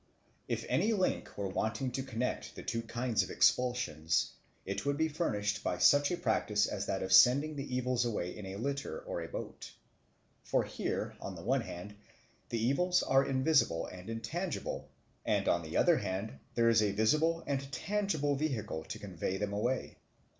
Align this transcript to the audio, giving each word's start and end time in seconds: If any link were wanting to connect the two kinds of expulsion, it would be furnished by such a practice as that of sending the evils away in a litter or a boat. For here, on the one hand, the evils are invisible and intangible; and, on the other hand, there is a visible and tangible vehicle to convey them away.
If 0.47 0.65
any 0.67 0.93
link 0.93 1.37
were 1.37 1.47
wanting 1.47 1.91
to 1.91 2.01
connect 2.01 2.55
the 2.55 2.63
two 2.63 2.81
kinds 2.81 3.21
of 3.21 3.29
expulsion, 3.29 4.07
it 4.65 4.83
would 4.83 4.97
be 4.97 5.07
furnished 5.07 5.63
by 5.63 5.77
such 5.77 6.09
a 6.09 6.17
practice 6.17 6.65
as 6.65 6.87
that 6.87 7.03
of 7.03 7.13
sending 7.13 7.55
the 7.55 7.75
evils 7.75 8.03
away 8.03 8.35
in 8.35 8.47
a 8.47 8.55
litter 8.55 8.99
or 9.01 9.21
a 9.21 9.27
boat. 9.27 9.71
For 10.43 10.63
here, 10.63 11.15
on 11.21 11.35
the 11.35 11.43
one 11.43 11.61
hand, 11.61 11.97
the 12.49 12.57
evils 12.65 13.03
are 13.03 13.23
invisible 13.23 13.85
and 13.85 14.09
intangible; 14.09 14.89
and, 15.23 15.47
on 15.47 15.61
the 15.61 15.77
other 15.77 15.97
hand, 15.99 16.39
there 16.55 16.69
is 16.69 16.81
a 16.81 16.93
visible 16.93 17.43
and 17.45 17.71
tangible 17.71 18.35
vehicle 18.35 18.83
to 18.85 18.97
convey 18.97 19.37
them 19.37 19.53
away. 19.53 19.97